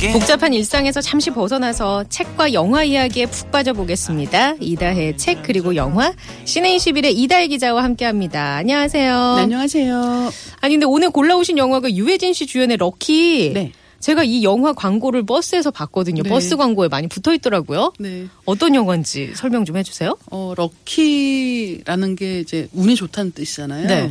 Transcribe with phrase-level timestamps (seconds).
[0.00, 4.54] Give 복잡한 일상에서 잠시 벗어나서 책과 영화 이야기에 푹 빠져보겠습니다.
[4.58, 6.14] 이다혜 책 그리고 영화
[6.46, 8.56] 시네21의 이다혜 기자와 함께합니다.
[8.56, 9.34] 안녕하세요.
[9.36, 10.30] 네, 안녕하세요.
[10.62, 13.52] 아니 근데 오늘 골라오신 영화가 유해진 씨 주연의 럭키.
[13.52, 13.72] 네.
[14.00, 16.22] 제가 이 영화 광고를 버스에서 봤거든요.
[16.22, 16.30] 네.
[16.30, 17.92] 버스 광고에 많이 붙어 있더라고요.
[17.98, 18.26] 네.
[18.46, 20.16] 어떤 영화인지 설명 좀 해주세요.
[20.30, 23.86] 어, 럭키라는 게 이제 운이 좋다는 뜻이잖아요.
[23.86, 24.10] 네.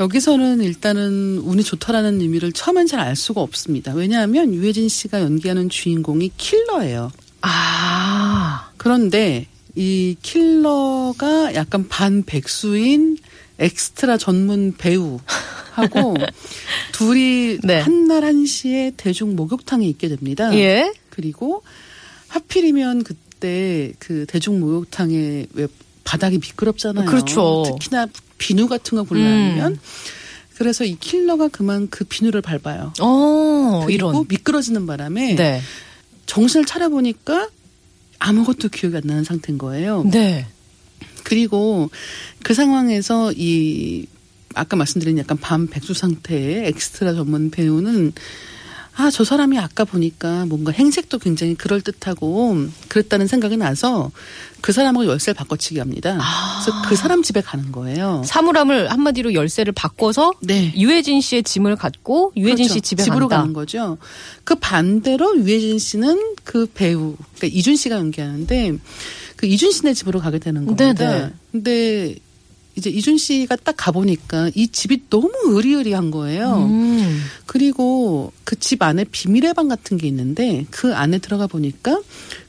[0.00, 3.92] 여기서는 일단은 운이 좋다라는 의미를 처음엔 잘 알 수가 없습니다.
[3.94, 7.10] 왜냐하면 유해진 씨가 연기하는 주인공이 킬러예요.
[7.42, 13.16] 아, 그런데 이 킬러가 약간 반 백수인
[13.58, 16.16] 엑스트라 전문 배우하고
[16.92, 17.80] 둘이 네.
[17.80, 20.52] 한날 한시에 대중 목욕탕에 있게 됩니다.
[20.56, 20.92] 예.
[21.10, 21.62] 그리고
[22.28, 25.66] 하필이면 그때 그 대중 목욕탕에 왜
[26.08, 27.04] 바닥이 미끄럽잖아요.
[27.04, 27.64] 그렇죠.
[27.66, 28.06] 특히나
[28.38, 29.78] 비누 같은 거 불나면
[30.56, 32.94] 그래서 이 킬러가 그만 그 비누를 밟아요.
[32.98, 34.24] 어, 그리고 이런.
[34.26, 35.60] 미끄러지는 바람에 네.
[36.24, 37.50] 정신을 차려보니까
[38.20, 40.02] 아무것도 기억이 안 나는 상태인 거예요.
[40.10, 40.46] 네.
[41.24, 41.90] 그리고
[42.42, 44.06] 그 상황에서 이
[44.54, 48.14] 아까 말씀드린 약간 반백수 상태의 엑스트라 전문 배우는
[49.00, 54.10] 아, 저 사람이 아까 보니까 뭔가 행색도 굉장히 그럴듯하고 그랬다는 생각이 나서
[54.60, 56.18] 그 사람하고 열쇠를 바꿔치기 합니다.
[56.64, 58.22] 그래서 그 사람 집에 가는 거예요.
[58.26, 60.74] 사물함을 한마디로 열쇠를 바꿔서 네.
[60.76, 62.74] 유해진 씨의 짐을 갖고 유해진 그렇죠.
[62.74, 63.42] 씨 집에 집으로 간다.
[63.42, 63.98] 가는 거죠.
[64.42, 68.78] 그 반대로 유해진 씨는 그 배우, 그러니까 이준 씨가 연기하는데
[69.36, 70.92] 그 이준 씨네 집으로 가게 되는 겁니다.
[70.92, 71.30] 네네.
[71.52, 72.16] 근데
[72.78, 76.64] 이제 이준 씨가 딱 가보니까 이 집이 너무 의리의리한 거예요.
[76.70, 77.22] 음.
[77.46, 82.00] 그리고 그 집 안에 비밀의 방 같은 게 있는데 그 안에 들어가 보니까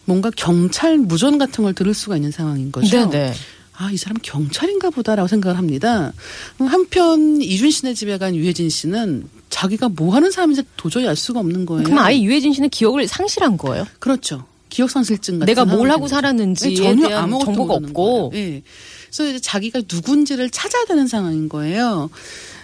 [0.05, 3.09] 뭔가 경찰 무전 같은 걸 들을 수가 있는 상황인 거죠.
[3.09, 3.33] 네네.
[3.77, 6.11] 아, 이 사람 경찰인가 보다라고 생각을 합니다.
[6.57, 11.65] 한편 이준 씨네 집에 간 유해진 씨는 자기가 뭐 하는 사람인지 도저히 알 수가 없는
[11.65, 11.83] 거예요.
[11.83, 13.85] 그럼 아예 유해진 씨는 기억을 상실한 거예요?
[13.99, 14.45] 그렇죠.
[14.67, 16.07] 기억 상실증 같은 내가 뭘 하고.
[16.69, 18.29] 네, 전혀 아무것도 정보가 없고.
[18.31, 18.61] 거예요.
[19.09, 19.15] 예.
[19.15, 22.09] 그래서 이제 자기가 누군지를 찾아야 되는 상황인 거예요.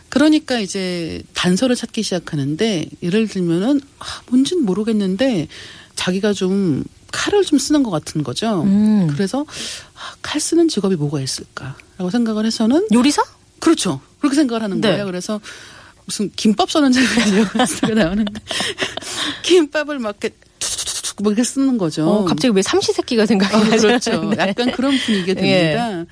[0.09, 5.47] 그러니까 이제 단서를 찾기 시작하는데 예를 들면은 아, 뭔지는 모르겠는데
[5.95, 8.63] 자기가 좀 칼을 좀 쓰는 것 같은 거죠.
[8.63, 9.07] 음.
[9.11, 13.23] 그래서 아, 칼 쓰는 직업이 뭐가 있을까라고 생각을 해서는 요리사?
[13.59, 13.99] 그렇죠.
[14.19, 14.89] 그렇게 생각을 하는 네.
[14.89, 15.05] 거예요.
[15.05, 15.41] 그래서
[16.05, 17.45] 무슨 김밥 써는 장면이요.
[17.95, 18.41] 나오는데
[19.43, 20.35] 김밥을 막 이렇게
[21.19, 22.07] 이렇게 쓰는 거죠.
[22.07, 23.87] 어, 갑자기 왜 삼시세끼가 생각이 어, 나죠?
[23.87, 24.23] 그렇죠.
[24.29, 24.35] 네.
[24.39, 26.05] 약간 그런 분위기가 됩니다.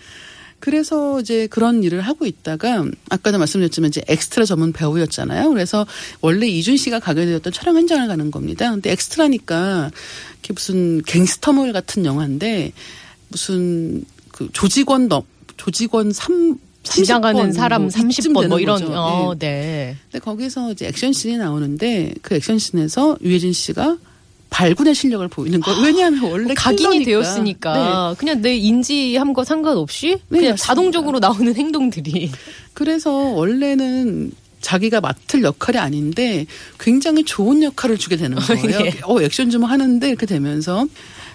[0.59, 5.50] 그래서 이제 그런 일을 하고 있다가 아까도 말씀드렸지만 이제 엑스트라 전문 배우였잖아요.
[5.50, 5.86] 그래서
[6.22, 8.72] 원래 이준 씨가 가게 되었던 촬영 현장을 가는 겁니다.
[8.72, 9.91] 근데 엑스트라니까
[10.31, 12.72] 이렇게 무슨 갱스터물 같은 영화인데
[13.28, 15.24] 무슨 그 조직원 너
[15.58, 18.94] 조직원 3 지나가는 30번 사람 뭐 이쯤 30번 뭐 이런 거죠.
[18.94, 19.40] 어, 예.
[19.40, 19.97] 네.
[20.12, 23.97] 근데 거기서 이제 액션씬이 나오는데 그 액션씬에서 유해진 씨가
[24.53, 25.81] 발군의 실력을 보이는 거예요.
[25.81, 27.06] 왜냐하면 원래 각인이 킬러니까.
[27.06, 30.64] 되었으니까 그냥 내 인지함과 상관없이 네, 그냥 맞습니다.
[30.64, 32.31] 자동적으로 나오는 행동들이 네.
[32.74, 34.31] 그래서 원래는
[34.62, 36.46] 자기가 맡을 역할이 아닌데
[36.80, 38.80] 굉장히 좋은 역할을 주게 되는 거예요.
[38.86, 38.94] 예.
[39.03, 40.85] 어, 액션 좀 하는데 이렇게 되면서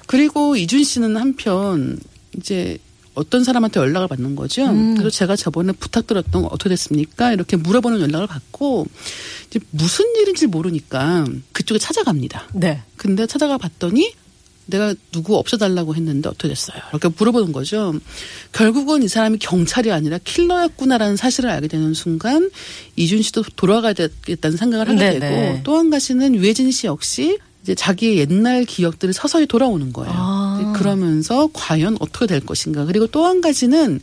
[0.07, 1.99] 그리고 이준 씨는 한편
[2.37, 2.79] 이제
[3.19, 4.65] 어떤 사람한테 연락을 받는 거죠.
[4.67, 4.95] 음.
[4.97, 7.33] 그래서 제가 저번에 부탁드렸던 거 어떻게 됐습니까?
[7.33, 8.87] 이렇게 물어보는 연락을 받고
[9.49, 12.49] 이제 무슨 일인지 모르니까 그쪽에 찾아갑니다.
[12.55, 12.83] 네.
[12.97, 14.13] 근데 찾아가 봤더니
[14.67, 16.79] 내가 누구 없애달라고 했는데 어떻게 됐어요?
[16.91, 17.95] 이렇게 물어보는 거죠.
[18.53, 22.51] 결국은 이 사람이 경찰이 아니라 킬러였구나라는 사실을 알게 되는 순간
[22.95, 25.19] 이준 씨도 돌아가야 되겠다는 생각을 하게 네네.
[25.21, 30.13] 되고 또 한 가지는 유해진 씨 역시 이제 자기의 옛날 기억들이 서서히 돌아오는 거예요.
[30.15, 30.48] 아.
[30.73, 32.85] 그러면서 과연 어떻게 될 것인가.
[32.85, 34.01] 그리고 또 한 가지는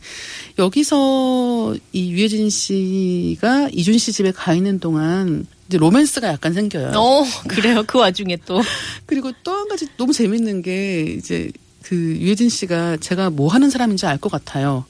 [0.58, 6.92] 여기서 이 유해진 씨가 이준 씨 집에 가 있는 동안 이제 로맨스가 약간 생겨요.
[6.94, 7.82] 어 그래요.
[7.86, 8.60] 그 와중에 또
[9.06, 11.50] 그리고 또 한 가지 너무 재밌는 게 이제
[11.82, 14.84] 그 유해진 씨가 제가 뭐 하는 사람인지 알 것 같아요.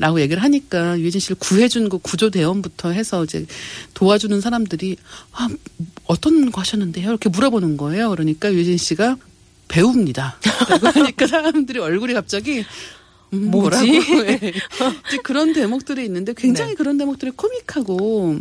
[0.00, 3.46] 라고 얘기를 하니까 유해진 씨를 구해준 그 구조 대원부터 해서 이제
[3.94, 4.96] 도와주는 사람들이
[5.32, 5.48] 아,
[6.04, 7.08] 어떤 거 하셨는데요?
[7.08, 8.10] 이렇게 물어보는 거예요.
[8.10, 9.16] 그러니까 유해진 씨가
[9.70, 10.36] 배우입니다.
[10.68, 12.64] 라고 하니까 사람들이 얼굴이 갑자기
[13.32, 13.86] 음, 뭐지?
[15.06, 16.76] 이제 그런 대목들이 있는데 굉장히 네.
[16.76, 18.38] 그런 대목들이 코믹하고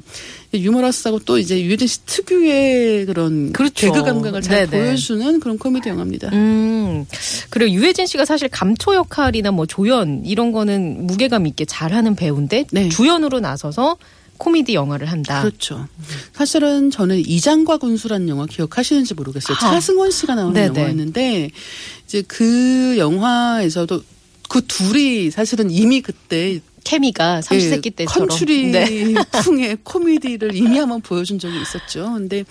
[0.53, 3.91] 유머러스하고 또 이제 유해진 씨 특유의 그런 그렇죠.
[3.91, 4.85] 개그 감각을 잘 네네.
[4.85, 6.29] 보여주는 그런 코미디 영화입니다.
[6.33, 7.05] 음.
[7.51, 12.89] 그리고 유해진 씨가 사실 감초 역할이나 뭐 조연 이런 거는 무게감 있게 잘하는 배우인데 네.
[12.89, 13.97] 주연으로 나서서
[14.39, 15.41] 코미디 영화를 한다.
[15.41, 15.87] 그렇죠.
[16.33, 19.55] 사실은 저는 이장과 군수라는 영화 기억하시는지 모르겠어요.
[19.57, 19.59] 아.
[19.59, 20.79] 차승원 씨가 나오는 네네.
[20.79, 21.51] 영화였는데
[22.07, 24.01] 이제 그 영화에서도
[24.47, 28.29] 그 둘이 사실은 이미 그때 케미가 삼시세끼 예, 때처럼.
[28.29, 29.13] 컨츄리 네.
[29.43, 32.13] 풍의 코미디를 이미 한번 보여준 적이 있었죠.
[32.13, 32.45] 근데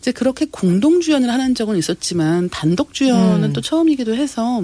[0.00, 3.52] 이제 그렇게 공동 주연을 하는 적은 있었지만 단독 주연은 음.
[3.52, 4.62] 또 처음이기도 해서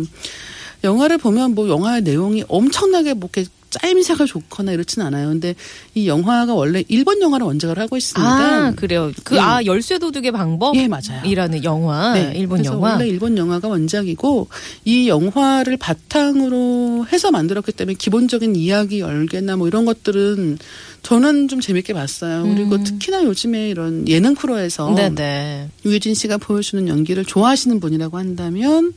[0.82, 5.28] 영화를 보면 뭐 영화의 내용이 엄청나게 뭐 이렇게 짜임새가 좋거나 이렇진 않아요.
[5.28, 5.54] 근데
[5.94, 8.28] 이 영화가 원래 일본 영화를 원작을 하고 있습니다.
[8.28, 9.12] 아, 그래요.
[9.24, 9.40] 그, 예.
[9.40, 10.76] 아, 열쇠 도둑의 방법?
[10.76, 11.22] 예, 맞아요.
[11.24, 12.12] 이라는 영화.
[12.14, 12.92] 네, 일본 그래서 영화.
[12.92, 14.48] 원래 일본 영화가 원작이고
[14.84, 20.58] 이 영화를 바탕으로 해서 만들었기 때문에 기본적인 이야기 열개나 뭐 이런 것들은
[21.02, 22.42] 저는 좀 재밌게 봤어요.
[22.44, 22.84] 그리고 음.
[22.84, 25.68] 특히나 요즘에 이런 예능 프로에서 네네.
[25.84, 28.94] 유해진 씨가 보여주는 연기를 좋아하시는 분이라고 한다면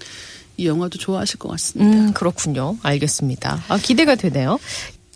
[0.57, 1.97] 이 영화도 좋아하실 것 같습니다.
[1.97, 2.77] 음, 그렇군요.
[2.83, 3.63] 알겠습니다.
[3.67, 4.59] 아, 기대가 되네요.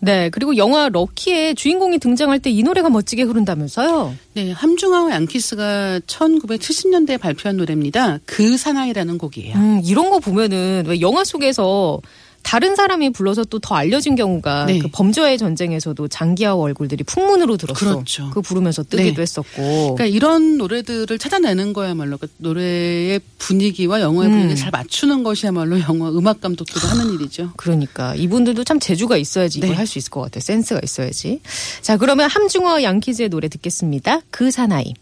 [0.04, 0.30] 네.
[0.30, 4.16] 그리고 영화 럭키에 주인공이 등장할 때 이 노래가 멋지게 흐른다면서요?
[4.34, 8.20] 네, 함중아와 양키스가 1970년대에 발표한 노래입니다.
[8.26, 9.56] 그 사나이라는 곡이에요.
[9.56, 12.00] 음, 이런 거 보면은 왜 영화 속에서
[12.44, 14.80] 다른 사람이 불러서 또 더 알려진 경우가 네.
[14.80, 17.94] 그 범죄와의 전쟁에서도 장기하와 얼굴들이 풍문으로 들었어.
[17.94, 18.28] 그렇죠.
[18.30, 19.22] 그거 부르면서 뜨기도 네.
[19.22, 19.96] 했었고.
[19.96, 24.32] 그러니까 이런 노래들을 찾아내는 거야말로 그 노래의 분위기와 영화의 음.
[24.32, 27.52] 분위기를 잘 맞추는 것이야말로 영화 음악 감독들이 하는 일이죠.
[27.56, 29.76] 그러니까 이분들도 참 재주가 있어야지 이걸 네.
[29.76, 30.42] 할수 있을 것 같아요.
[30.42, 31.42] 센스가 있어야지.
[31.82, 34.22] 자, 그러면 함중어 양키즈의 노래 듣겠습니다.
[34.32, 34.94] 그 사나이.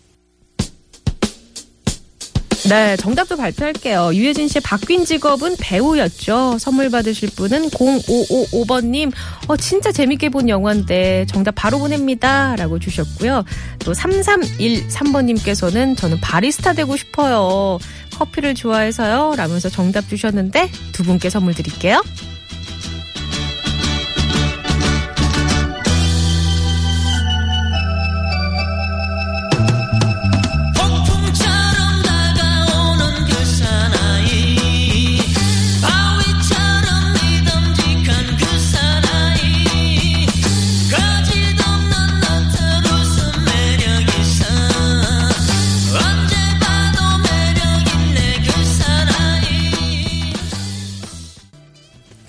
[2.69, 4.11] 네, 정답도 발표할게요.
[4.13, 6.57] 유해진 씨의 바뀐 직업은 배우였죠.
[6.59, 9.11] 선물 받으실 분은 0555번님,
[9.47, 12.55] 어, 진짜 재밌게 본 영화인데 정답 바로 보냅니다.
[12.55, 13.43] 라고 주셨고요.
[13.79, 17.79] 또 3313번님께서는 저는 바리스타 되고 싶어요.
[18.15, 19.33] 커피를 좋아해서요.
[19.35, 22.01] 라면서 정답 주셨는데 두 분께 선물 드릴게요.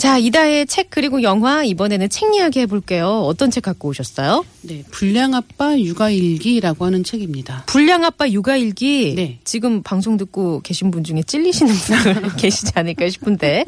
[0.01, 3.07] 자, 이다의 책 그리고 영화 이번에는 책 이야기 해볼게요.
[3.07, 4.47] 어떤 책 갖고 오셨어요?
[4.63, 7.65] 네, 불량 아빠 육아일기라고 하는 책입니다.
[7.67, 9.13] 불량 아빠 육아일기.
[9.15, 9.41] 네.
[9.45, 13.67] 지금 방송 듣고 계신 분 중에 찔리시는 분들 계시지 않을까 싶은데.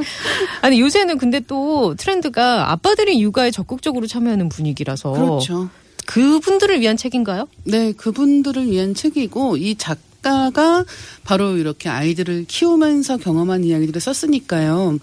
[0.62, 5.69] 아니 요새는 근데 또 트렌드가 아빠들이 육아에 적극적으로 참여하는 분위기라서 그렇죠.
[6.06, 7.46] 그분들을 위한 책인가요?
[7.64, 10.87] 네, 그분들을 위한 책이고 이 작가가
[11.25, 14.99] 바로 이렇게 아이들을 키우면서 경험한 이야기들을 썼으니까요.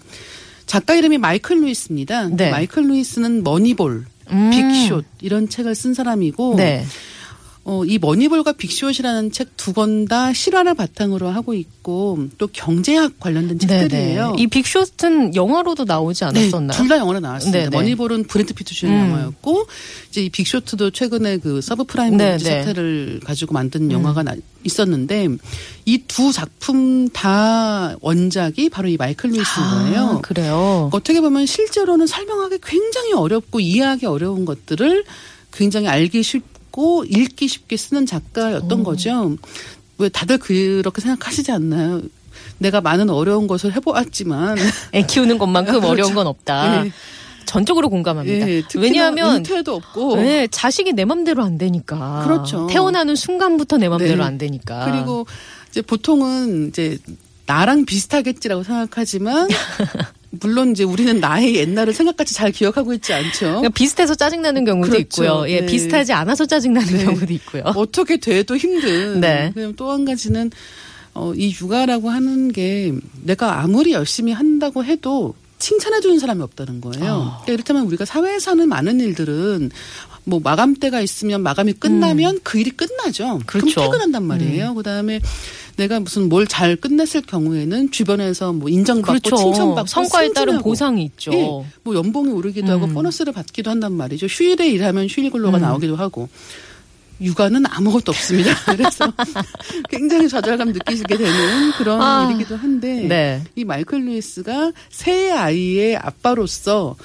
[0.70, 2.28] 작가 이름이 마이클 루이스입니다.
[2.28, 2.48] 네.
[2.52, 4.50] 마이클 루이스는 머니볼, 음.
[4.52, 6.84] 빅숏 이런 책을 쓴 사람이고 네.
[7.64, 13.58] 어, 이 머니볼과 빅숏이라는 책 두 권 다 실화를 바탕으로 하고 있고 또 경제학 관련된
[13.58, 14.34] 책들이에요.
[14.38, 16.76] 이 빅쇼트는 영화로도 나오지 않았었나요?
[16.76, 17.58] 둘다 영화로 나왔습니다.
[17.58, 17.70] 네네.
[17.76, 19.00] 머니볼은 브래드 피트 주연 음.
[19.10, 19.66] 영화였고
[20.08, 22.30] 이제 이 빅쇼트도 최근에 그 서브프라임 네네.
[22.36, 23.92] 문제 사태를 가지고 만든 음.
[23.92, 24.34] 영화가 나-
[24.64, 25.28] 있었는데
[25.84, 30.00] 이 두 작품 다 원작이 바로 이 마이클 루이스인 거예요.
[30.16, 30.88] 아, 그래요.
[30.92, 35.04] 어떻게 보면 실제로는 설명하기 굉장히 어렵고 이해하기 어려운 것들을
[35.52, 39.36] 굉장히 알기 쉽 고 읽기 쉽게 쓰는 작가였던 거죠.
[39.98, 42.02] 왜 다들 그렇게 생각하시지 않나요?
[42.58, 44.56] 내가 많은 어려운 것을 해보았지만
[44.94, 45.88] 애 키우는 것만큼 그렇죠.
[45.88, 46.86] 어려운 건 없다.
[46.86, 46.92] 예.
[47.46, 48.48] 전적으로 공감합니다.
[48.48, 52.22] 예, 왜냐하면 은퇴도 없고 네, 자식이 내 맘대로 안 되니까.
[52.24, 52.68] 그렇죠.
[52.70, 54.22] 태어나는 순간부터 내 맘대로 네.
[54.22, 54.84] 안 되니까.
[54.84, 55.26] 그리고
[55.68, 56.98] 이제 보통은 이제
[57.46, 59.48] 나랑 비슷하겠지라고 생각하지만
[60.30, 63.46] 물론 이제 우리는 나의 옛날을 생각같이 잘 기억하고 있지 않죠.
[63.46, 65.24] 그러니까 비슷해서 짜증나는 경우도 그렇죠.
[65.24, 65.44] 있고요.
[65.48, 65.66] 예, 네.
[65.66, 67.04] 비슷하지 않아서 짜증나는 네.
[67.04, 67.62] 경우도 있고요.
[67.74, 69.20] 어떻게 돼도 힘든.
[69.20, 69.50] 네.
[69.54, 70.50] 그다음 또한 가지는
[71.14, 77.12] 어, 이 육아라고 하는 게 내가 아무리 열심히 한다고 해도 칭찬해 주는 사람이 없다는 거예요.
[77.12, 77.42] 아.
[77.42, 79.70] 그러니까 이렇다면 우리가 사회에서 는 많은 일들은
[80.24, 83.36] 뭐 마감때가 있으면 마감이 끝나면 그 일이 끝나죠.
[83.36, 83.40] 음.
[83.46, 83.74] 그렇죠.
[83.74, 84.74] 그럼 퇴근한단 말이에요.
[84.74, 85.20] 그다음에
[85.80, 89.36] 내가 무슨 뭘 잘 끝냈을 경우에는 주변에서 뭐 인정받고 그렇죠.
[89.36, 90.68] 칭찬받고 성과에 따른 승진하고.
[90.68, 91.32] 보상이 있죠.
[91.32, 91.48] 예,
[91.82, 92.92] 뭐 연봉이 오르기도 하고 음.
[92.94, 94.26] 보너스를 받기도 한단 말이죠.
[94.26, 95.62] 휴일에 일하면 휴일 근로가 음.
[95.62, 96.28] 나오기도 하고.
[97.20, 98.54] 육아는 아무것도 없습니다.
[98.64, 99.12] 그래서
[99.88, 103.42] 굉장히 좌절감 느끼시게 되는 그런 아, 일이기도 한데 네.
[103.54, 106.96] 이 마이클 루이스가 새 아이의 아빠로서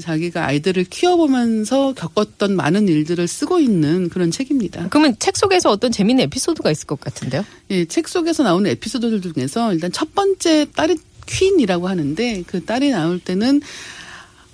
[0.00, 4.88] 자기가 아이들을 키워보면서 겪었던 많은 일들을 쓰고 있는 그런 책입니다.
[4.90, 7.44] 그러면 책 속에서 어떤 재밌는 에피소드가 있을 것 같은데요?
[7.70, 13.18] 예, 책 속에서 나오는 에피소드들 중에서 일단 첫 번째 딸이 퀸이라고 하는데 그 딸이 나올
[13.18, 13.60] 때는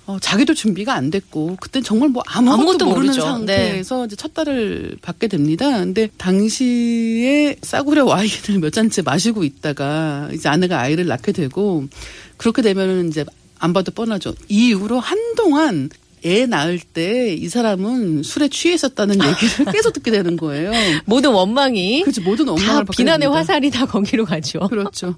[0.07, 3.21] 어, 자기도 준비가 안 됐고 그때 정말 뭐 아무것도, 아무것도 모르는 모르죠.
[3.21, 5.69] 상태에서 이제 첫 딸을 받게 됩니다.
[5.79, 11.85] 근데 당시에 싸구려 와인을 몇 잔째 마시고 있다가 이제 아내가 아이를 낳게 되고
[12.37, 13.25] 그렇게 되면은 이제
[13.59, 14.33] 안 봐도 뻔하죠.
[14.49, 15.89] 이 이후로 한동안
[16.23, 20.71] 애 낳을 때 이 사람은 술에 취해 있었다는 얘기를 계속 듣게 되는 거예요.
[21.05, 22.21] 모든 원망이 그렇죠.
[22.21, 23.39] 모든 다 원망을 받게 비난의 됩니다.
[23.39, 24.59] 화살이 다 거기로 가죠.
[24.69, 25.15] 그렇죠.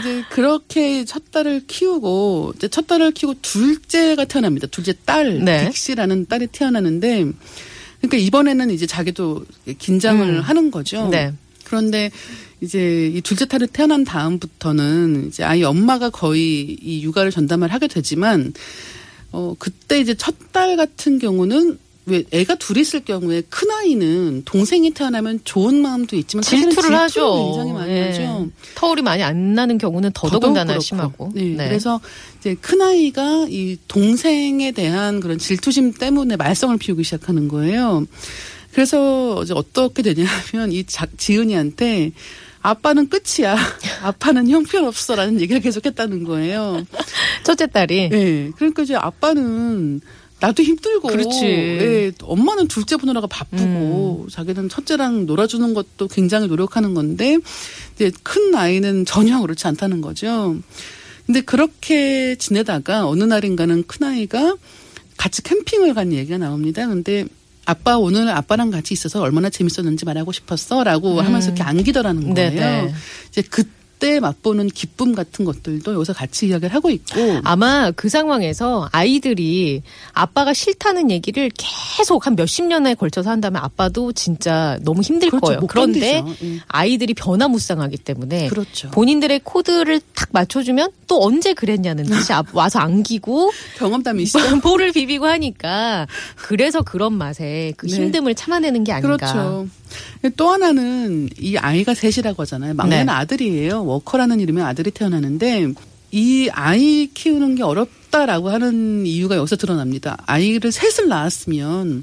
[0.00, 4.66] 이제 그렇게 첫 딸을 키우고 이제 첫 딸을 키우고 둘째가 태어납니다.
[4.68, 5.68] 둘째 딸 네.
[5.70, 7.26] 딕시라는 딸이 태어나는데
[8.00, 9.44] 그러니까 이번에는 이제 자기도
[9.78, 10.40] 긴장을 음.
[10.40, 11.08] 하는 거죠.
[11.08, 11.32] 네.
[11.64, 12.10] 그런데
[12.60, 18.52] 이제 이 둘째 딸이 태어난 다음부터는 이제 아이 엄마가 거의 이 육아를 전담을 하게 되지만
[19.34, 24.90] 어 그때 이제 첫 딸 같은 경우는 왜 애가 둘이 있을 경우에 큰 아이는 동생이
[24.92, 27.46] 태어나면 좋은 마음도 있지만 질투를 하죠.
[27.46, 28.02] 굉장히 많이 예.
[28.10, 28.50] 하죠.
[28.76, 31.30] 터울이 많이 안 나는 경우는 더더군다나 심하고.
[31.30, 31.32] 그렇고.
[31.34, 31.56] 네.
[31.56, 32.00] 그래서
[32.38, 38.06] 이제 큰 아이가 이 동생에 대한 그런 질투심 때문에 말썽을 피우기 시작하는 거예요.
[38.72, 40.28] 그래서 이제 어떻게 되냐면
[40.72, 42.12] 이 자- 지은이한테
[42.64, 43.56] 아빠는 끝이야.
[44.02, 46.84] 아빠는 형편없어라는 얘기를 계속했다는 거예요.
[47.44, 48.50] 첫째 딸이 예.
[48.56, 50.00] 그러니까 이제 아빠는
[50.40, 51.44] 나도 힘들고, 그렇지.
[51.44, 57.38] 예, 엄마는 둘째 보느라가 바쁘고, 자기는 첫째랑 놀아주는 것도 굉장히 노력하는 건데,
[57.94, 60.56] 이제 큰 아이는 전혀 그렇지 않다는 거죠.
[61.24, 64.56] 근데 그렇게 지내다가 어느 날인가는 큰 아이가
[65.16, 66.86] 같이 캠핑을 간 얘기가 나옵니다.
[66.88, 67.24] 근데
[67.66, 72.50] 아빠 오늘 아빠랑 같이 있어서 얼마나 재밌었는지 말하고 싶었어라고 하면서 이렇게 안기더라는 거예요.
[72.50, 72.56] 음.
[72.56, 72.94] 네네.
[73.28, 73.64] 이제 그
[73.98, 79.82] 때 맛보는 기쁨 같은 것들도 여기서 같이 이야기를 하고 있고 아마 그 상황에서 아이들이
[80.12, 85.46] 아빠가 싫다는 얘기를 계속 한 몇십 년에 걸쳐서 한다면 아빠도 진짜 너무 힘들 그렇죠.
[85.46, 85.60] 거예요.
[85.60, 86.22] 못 그런데.
[86.42, 86.58] 예.
[86.68, 88.90] 아이들이 변화무쌍하기 때문에 그렇죠.
[88.90, 94.60] 본인들의 코드를 탁 맞춰주면 또 언제 그랬냐는 듯이 앞- 와서 안기고 경험담이시죠?
[94.62, 97.98] 볼을 비비고 하니까 그래서 그런 맛에 그 네.
[98.10, 99.16] 힘듦을 참아내는 게 아닌가.
[99.16, 99.68] 그렇죠.
[100.36, 102.74] 또 하나는 이 아이가 셋이라고 하잖아요.
[102.74, 103.12] 막내는 네.
[103.12, 103.84] 아들이에요.
[103.94, 105.72] 워커라는 이름의 아들이 태어나는데
[106.12, 110.16] 이 아이 키우는 게 어렵다라고 하는 이유가 여기서 드러납니다.
[110.26, 112.02] 아이를 셋을 낳았으면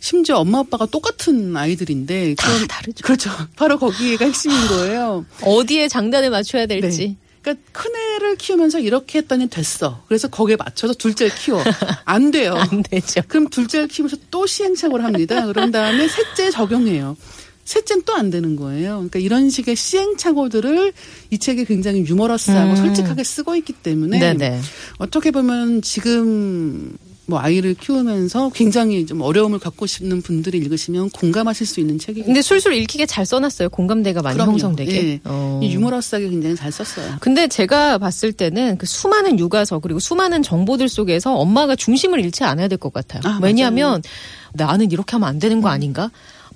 [0.00, 3.02] 심지어 엄마 아빠가 똑같은 아이들인데 다 그럼- 다르죠.
[3.04, 3.30] 그렇죠.
[3.56, 5.24] 바로 거기가 핵심인 거예요.
[5.42, 7.08] 어디에 장단을 맞춰야 될지.
[7.08, 7.16] 네.
[7.40, 10.02] 그러니까 큰 애를 키우면서 이렇게 했더니 됐어.
[10.06, 11.62] 그래서 거기에 맞춰서 둘째를 키워.
[12.04, 12.54] 안 돼요.
[12.70, 13.20] 안 되죠.
[13.28, 15.46] 그럼 둘째를 키우면서 또 시행착오를 합니다.
[15.46, 17.16] 그런 다음에 셋째 적용해요.
[17.64, 18.94] 셋째는 또 안 되는 거예요.
[18.96, 20.92] 그러니까 이런 식의 시행착오들을
[21.30, 22.76] 이 책이 굉장히 유머러스하고 음.
[22.76, 24.60] 솔직하게 쓰고 있기 때문에 네네.
[24.98, 31.78] 어떻게 보면 지금 뭐 아이를 키우면서 굉장히 좀 어려움을 갖고 싶는 분들이 읽으시면 공감하실 수
[31.80, 32.26] 있는 책이거든요.
[32.26, 33.68] 근데 술술 읽히게 잘 써놨어요.
[33.70, 34.52] 공감대가 많이 그럼요.
[34.52, 34.92] 형성되게.
[35.08, 35.20] 예.
[35.24, 35.60] 어.
[35.62, 37.16] 이 유머러스하게 굉장히 잘 썼어요.
[37.20, 42.66] 근데 제가 봤을 때는 그 수많은 육아서 그리고 수많은 정보들 속에서 엄마가 중심을 잃지 않아야
[42.68, 43.22] 될 것 같아요.
[43.24, 44.02] 아, 왜냐하면
[44.52, 46.10] 나는 이렇게 하면 안 되는 거 아닌가?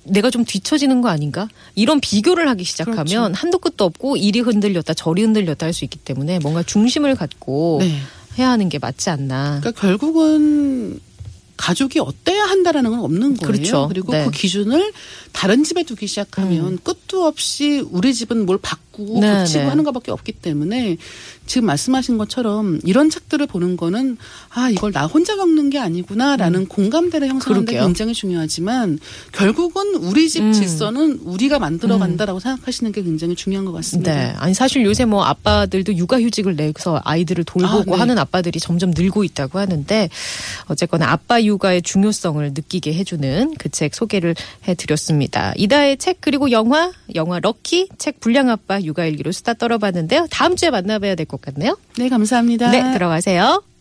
[0.08, 1.48] 내가 좀 뒤처지는 거 아닌가?
[1.74, 3.32] 이런 비교를 하기 시작하면 그렇죠.
[3.34, 7.98] 한도 끝도 없고 이리 흔들렸다 저리 흔들렸다 할 수 있기 때문에 뭔가 중심을 갖고 네.
[8.38, 9.60] 해야 하는 게 맞지 않나.
[9.60, 11.00] 그러니까 결국은
[11.56, 13.52] 가족이 어때야 한다라는 건 없는 거예요.
[13.52, 13.90] 그렇죠.
[13.92, 14.24] 리고 네.
[14.24, 14.26] 음.
[14.26, 14.92] 그 기준을
[15.32, 19.68] 다른 집에 두기 시작하면 끝도 없이 우리 집은 뭘 바 꾸고 네, 고치고 네.
[19.68, 20.96] 하는 것밖에 없기 때문에
[21.46, 24.16] 지금 말씀하신 것처럼 이런 책들을 보는 거는
[24.50, 27.86] 아 이걸 나 혼자 겪는 게 아니구나라는 공감대를 형성하는 게 음.
[27.86, 28.98] 굉장히 중요하지만
[29.30, 30.52] 결국은 우리 집 음.
[30.52, 34.12] 질서는 우리가 만들어 간다라고 생각하시는 게 굉장히 중요한 것 같습니다.
[34.12, 34.34] 네.
[34.36, 38.00] 아니 사실 요새 뭐 아빠들도 육아휴직을 내서 아이들을 돌보고 아, 네.
[38.00, 40.10] 하는 아빠들이 점점 늘고 있다고 하는데
[40.66, 44.34] 어쨌거나 아빠 육아의 중요성을 느끼게 해주는 그 책 소개를
[44.66, 45.52] 해드렸습니다.
[45.56, 50.26] 이다의 책 그리고 영화 영화 럭키 책 불량 아빠 육아일기로 수다 떨어봤는데요.
[50.30, 51.76] 다음 주에 만나봐야 될 것 같네요.
[51.98, 52.70] 네 감사합니다.
[52.70, 53.62] 네 들어가세요.